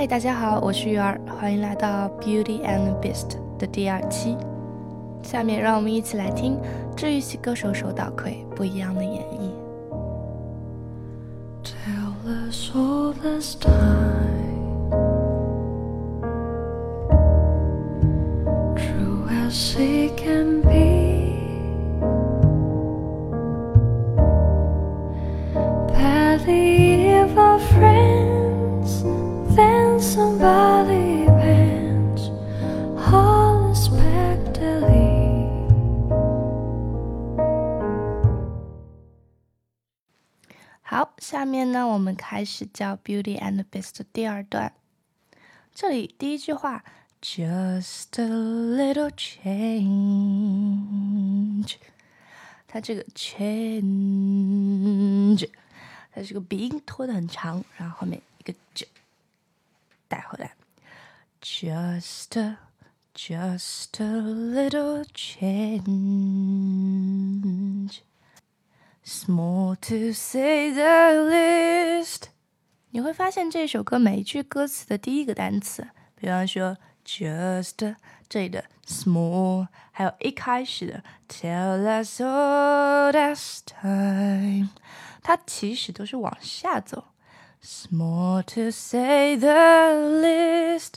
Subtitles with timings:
[0.00, 4.34] 嗨，大家好，我是鱼儿，欢迎来到《Beauty and the Beast》的第二期。
[5.22, 6.58] 下面让我们一起来听
[6.96, 9.50] 治愈系歌手手岛葵不一样的演绎。
[11.62, 14.39] Tell us all this time,
[41.40, 44.74] 下面呢，我们开始教《Beauty and the Beast》的第二段。
[45.74, 46.84] 这里第一句话
[47.22, 49.46] ，Just a little change，
[52.68, 53.80] 它这个 change，
[56.12, 58.86] 它这个鼻音拖得很长，然后后面一个 j
[60.08, 60.52] 带回来
[61.40, 62.58] ，Just a
[63.14, 65.88] just a little change。
[69.04, 70.82] Small to say the
[71.30, 72.24] least。
[72.90, 77.96] 你会发现这首歌每一句歌词的第一个单词，比方说 just
[78.28, 84.68] 这里的 small，还有一开始的 tell us all this time，
[85.22, 87.04] 它其实都是往下走。
[87.62, 90.94] Small to say the least。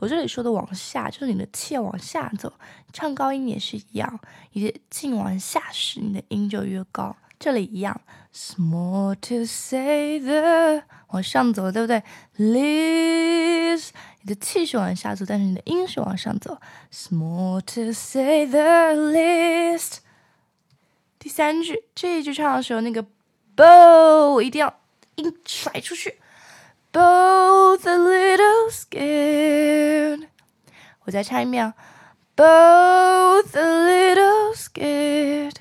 [0.00, 2.52] 我这里说的往下，就是你的气要往下走，
[2.92, 4.20] 唱高音也是一样，
[4.52, 7.16] 你的劲往下使，你的音就越高。
[7.38, 8.00] 这里一样
[8.32, 12.02] ，small to say the 往上走，对不对
[12.38, 13.90] ？least
[14.22, 16.58] 你的气是往下走，但是你的音是往上走。
[16.92, 19.98] small to say the least。
[21.18, 23.04] 第三句，这一句唱的时候，那个
[23.56, 24.80] bow 一定要
[25.16, 26.18] 音甩出去
[26.92, 30.28] ，both a little scared。
[31.04, 31.74] 我再唱一遍啊
[32.34, 35.56] ，both a little scared。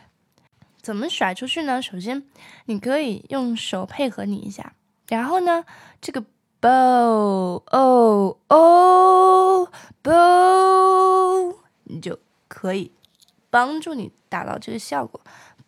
[0.83, 1.81] 怎么甩出去呢？
[1.81, 2.23] 首先，
[2.65, 4.73] 你可以用手配合你一下，
[5.07, 5.63] 然后呢，
[6.01, 6.25] 这个
[6.59, 9.69] bow oh oh
[10.03, 11.55] bow，
[11.85, 12.91] 你就可以
[13.49, 15.21] 帮助你达到这个效果。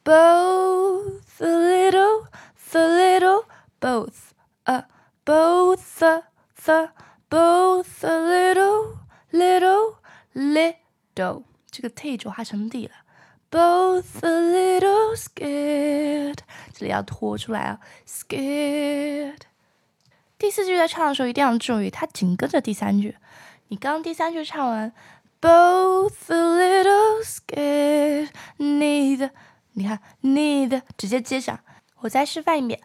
[0.04, 2.28] Both a little,
[2.70, 3.46] the little,
[3.80, 4.34] both
[4.66, 4.84] a
[5.24, 6.24] both a
[6.62, 6.90] the
[7.30, 8.98] both a little,
[9.32, 9.96] little,
[10.34, 13.05] little，这个 t 就画成 d 了。
[13.51, 16.39] Both a little scared，
[16.73, 19.41] 这里要拖出来啊，scared。
[20.39, 23.17] 第四句在唱的时候一定要注意，它紧跟着第三句。
[23.69, 24.93] 你刚第三句唱完，
[25.41, 29.31] both a little scared，neither，
[29.73, 31.59] 你看 neither 直接接上。
[32.01, 32.81] 我再示范一遍，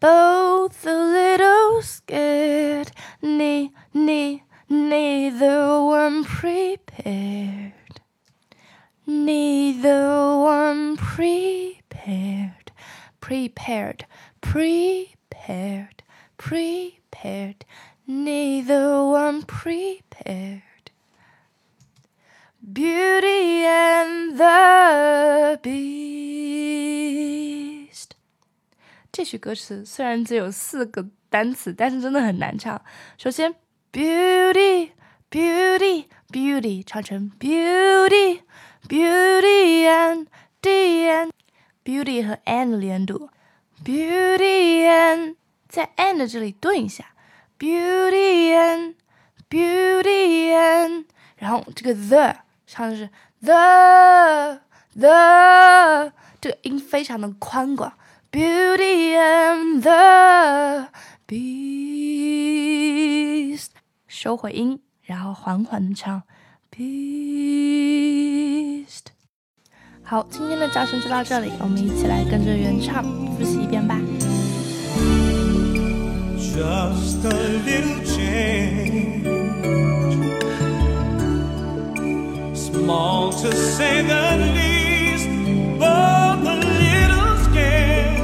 [0.00, 7.72] both a little scared，ne ne neither weren't prepared。
[9.22, 12.72] Neither one prepared,
[13.20, 14.06] prepared,
[14.40, 16.02] prepared,
[16.36, 17.64] prepared.
[18.06, 20.62] Neither one prepared.
[22.60, 26.98] Beauty and the Beast。
[29.10, 32.80] 这句歌词虽然只有四个单词，但是真的很难唱。
[33.16, 33.54] 首先，
[33.92, 34.90] beauty,
[35.30, 38.41] beauty, beauty，唱成 beauty。
[38.89, 40.27] Beauty and
[40.61, 41.31] the and
[41.85, 43.29] beauty 和 and 连读
[43.83, 45.35] ，beauty and
[45.69, 47.05] 在 and 这里顿一下
[47.57, 48.95] ，beauty and
[49.49, 51.05] beauty and，
[51.37, 52.35] 然后这个 the
[52.67, 53.09] 唱的是
[53.41, 54.59] the
[54.99, 56.11] the，
[56.41, 57.93] 这个音非常的宽广
[58.31, 60.89] ，beauty and the
[61.25, 62.09] beast，
[64.07, 66.23] 收回音，然后缓缓的唱。
[66.69, 68.42] Beast。
[70.13, 73.03] 好，今天的教程就到这里，我们一起来跟着原唱
[73.35, 73.99] 复习一遍吧。
[76.37, 77.33] Just a
[77.65, 79.25] little change,
[82.53, 85.27] small to say the least,
[85.79, 88.21] but a little scared.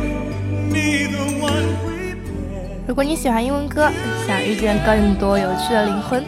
[0.69, 2.85] Neither one prepared.
[2.87, 3.89] 如果你喜欢英文歌，
[4.27, 6.23] 想遇见更多有趣的灵魂，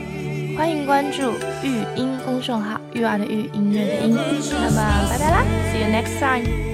[0.62, 4.13] 欢迎关注育音公众号“育儿的育音乐的音”。
[4.54, 5.44] 那么，拜拜啦
[5.74, 6.70] ，See you next time。